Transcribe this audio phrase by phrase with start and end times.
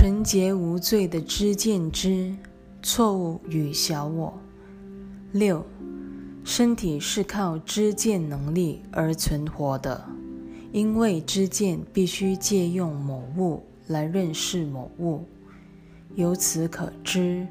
[0.00, 2.32] 纯洁无罪的知见之
[2.80, 4.32] 错误与小我。
[5.32, 5.66] 六，
[6.44, 10.04] 身体是靠知见能力而存活的，
[10.70, 15.24] 因为知见必须借用某物来认识某物。
[16.14, 17.44] 由此可知，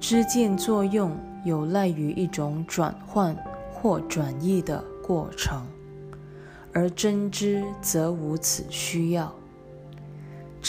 [0.00, 1.14] 知见作用
[1.44, 3.36] 有赖于一种转换
[3.70, 5.62] 或转移的过程，
[6.72, 9.30] 而真知则无此需要。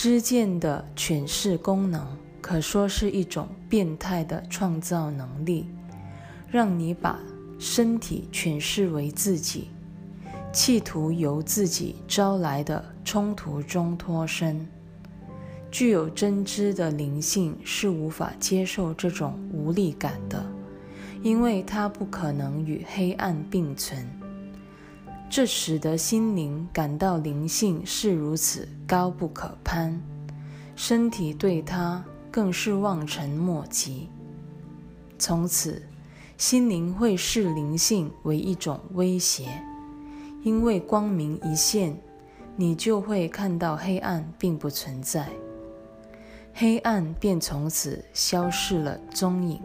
[0.05, 2.05] 知见的诠释功能
[2.39, 5.65] 可说是一种变态的创造能力，
[6.47, 7.17] 让你把
[7.57, 9.69] 身体诠释为自己，
[10.53, 14.63] 企图由自己招来的冲突中脱身。
[15.71, 20.45] 具有真知的灵性是无法接受这种无力感的，
[21.23, 24.07] 因为它不可能与黑暗并存。
[25.29, 30.01] 这使得心灵感到灵性是如此高不可攀，
[30.75, 34.09] 身体对它更是望尘莫及。
[35.17, 35.81] 从此，
[36.37, 39.61] 心灵会视灵性为一种威胁，
[40.43, 41.97] 因为光明一现，
[42.55, 45.27] 你就会看到黑暗并不存在，
[46.53, 49.59] 黑暗便从此消失了踪影。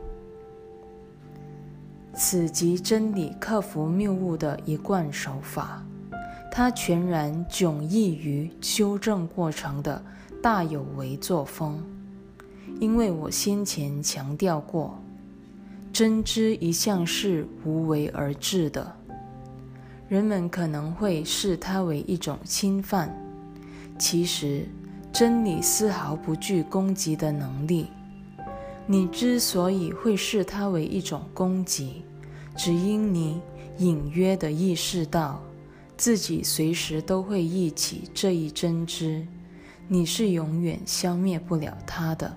[2.14, 5.83] 此即真理克服谬误的一贯手法，
[6.50, 10.02] 它全然迥异于修正过程的
[10.42, 11.83] 大有为作风。
[12.80, 14.98] 因为我先前强调过，
[15.92, 18.97] 真知一向是无为而治的，
[20.08, 23.14] 人们可能会视它为一种侵犯。
[23.98, 24.67] 其实，
[25.12, 27.89] 真理丝毫不具攻击的能力。
[28.92, 32.02] 你之所以会视它为一种攻击，
[32.56, 33.41] 只因你
[33.78, 35.41] 隐约地意识到
[35.96, 39.24] 自己随时都会忆起这一真知，
[39.86, 42.36] 你是永远消灭不了它的。